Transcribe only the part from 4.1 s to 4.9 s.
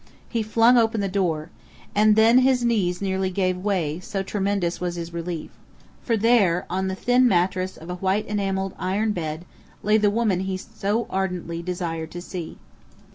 tremendous